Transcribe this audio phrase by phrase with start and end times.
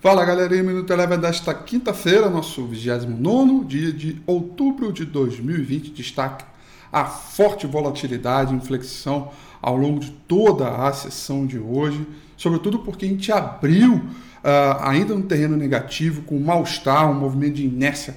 [0.00, 5.90] Fala galerinha, Minuto Eleven desta quinta-feira, nosso 29 dia de outubro de 2020.
[5.90, 6.44] Destaque
[6.92, 12.06] a forte volatilidade inflexão ao longo de toda a sessão de hoje,
[12.36, 14.02] sobretudo porque a gente abriu uh,
[14.82, 18.14] ainda no terreno negativo, com mal-estar, um movimento de inércia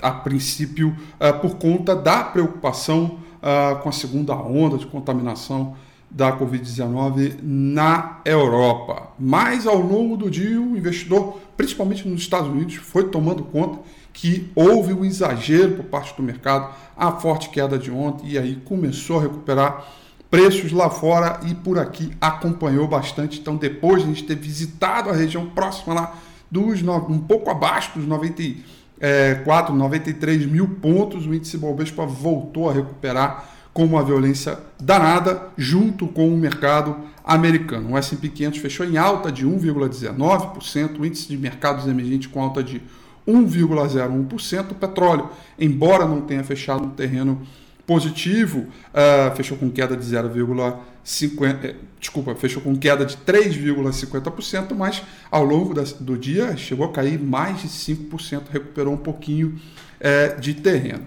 [0.00, 5.76] a princípio, uh, por conta da preocupação uh, com a segunda onda de contaminação
[6.10, 9.08] da Covid-19 na Europa.
[9.18, 13.80] Mas ao longo do dia, o investidor, principalmente nos Estados Unidos, foi tomando conta
[14.12, 18.56] que houve um exagero por parte do mercado, a forte queda de ontem, e aí
[18.64, 19.86] começou a recuperar
[20.30, 23.38] preços lá fora e por aqui acompanhou bastante.
[23.38, 26.14] Então, depois de a gente ter visitado a região próxima lá
[26.50, 33.57] dos um pouco abaixo dos 94, 93 mil pontos, o índice Bovespa voltou a recuperar
[33.78, 37.92] com uma violência danada junto com o mercado americano.
[37.92, 42.60] O S&P 500 fechou em alta de 1,19%, o índice de mercados emergentes com alta
[42.60, 42.82] de
[43.24, 44.72] 1,01%.
[44.72, 47.40] O petróleo, embora não tenha fechado no terreno
[47.86, 55.04] positivo, uh, fechou com queda de 0,50, eh, desculpa, fechou com queda de 3,50%, mas
[55.30, 59.54] ao longo da, do dia chegou a cair mais de 5%, recuperou um pouquinho
[60.00, 61.06] uh, de terreno.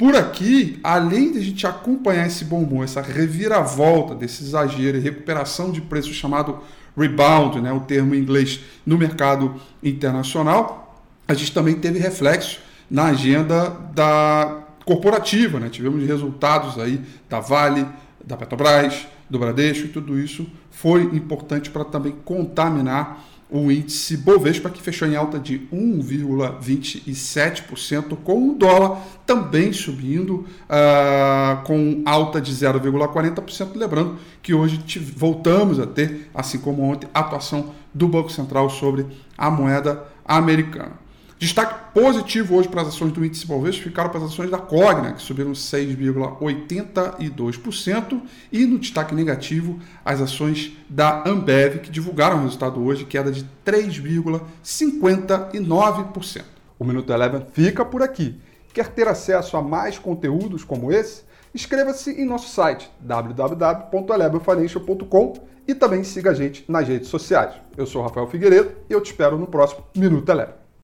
[0.00, 5.70] Por aqui, além de a gente acompanhar esse bombom, essa reviravolta desse exagero e recuperação
[5.70, 6.60] de preço chamado
[6.96, 13.08] rebound, né, o termo em inglês, no mercado internacional, a gente também teve reflexo na
[13.08, 15.60] agenda da corporativa.
[15.60, 15.68] Né?
[15.68, 17.86] Tivemos resultados aí da Vale,
[18.24, 24.70] da Petrobras, do Bradesco e tudo isso foi importante para também contaminar o índice Bovespa,
[24.70, 32.52] que fechou em alta de 1,27%, com o dólar também subindo, uh, com alta de
[32.52, 33.74] 0,40%.
[33.74, 34.80] Lembrando que hoje
[35.16, 39.04] voltamos a ter, assim como ontem, a atuação do Banco Central sobre
[39.36, 41.09] a moeda americana.
[41.40, 45.14] Destaque positivo hoje para as ações do índice Bovespa ficaram para as ações da Cogna,
[45.14, 48.20] que subiram 6,82%,
[48.52, 53.48] e no destaque negativo, as ações da Ambev, que divulgaram o resultado hoje, queda de
[53.64, 56.42] 3,59%.
[56.78, 58.38] O Minuto Eleven fica por aqui.
[58.74, 61.22] Quer ter acesso a mais conteúdos como esse?
[61.54, 65.32] Inscreva-se em nosso site www.elevenfinancial.com
[65.66, 67.54] e também siga a gente nas redes sociais.
[67.78, 70.60] Eu sou Rafael Figueiredo e eu te espero no próximo Minuto Eleven.